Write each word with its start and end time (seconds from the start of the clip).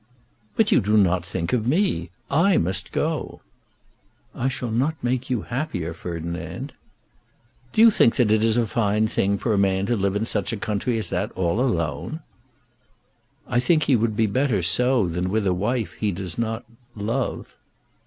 "But 0.55 0.71
you 0.71 0.81
do 0.81 0.97
not 0.97 1.23
think 1.23 1.53
of 1.53 1.67
me. 1.67 2.09
I 2.31 2.57
must 2.57 2.91
go." 2.91 3.41
"I 4.33 4.47
shall 4.47 4.71
not 4.71 4.95
make 5.03 5.29
you 5.29 5.43
happier, 5.43 5.93
Ferdinand." 5.93 6.73
"Do 7.71 7.81
you 7.81 7.91
think 7.91 8.15
that 8.15 8.31
it 8.31 8.41
is 8.43 8.57
a 8.57 8.65
fine 8.65 9.05
thing 9.07 9.37
for 9.37 9.53
a 9.53 9.59
man 9.59 9.85
to 9.85 9.95
live 9.95 10.15
in 10.15 10.25
such 10.25 10.51
a 10.51 10.57
country 10.57 10.97
as 10.97 11.11
that 11.11 11.31
all 11.33 11.59
alone?" 11.61 12.21
"I 13.47 13.59
think 13.59 13.83
he 13.83 13.95
would 13.95 14.15
be 14.17 14.25
better 14.25 14.63
so 14.63 15.07
than 15.07 15.29
with 15.29 15.45
a 15.45 15.53
wife 15.53 15.93
he 15.93 16.11
does 16.11 16.35
not 16.35 16.65
love." 16.95 17.53